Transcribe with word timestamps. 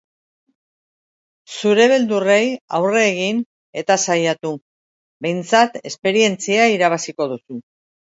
Zure 1.57 1.83
beldurrei 1.91 2.39
aurre 2.77 3.03
egin 3.09 3.43
eta 3.81 3.97
saiatu, 4.05 4.53
behintzat 5.27 5.77
esperientzia 5.91 6.67
irabaziko 6.79 7.29
duzu. 7.35 7.59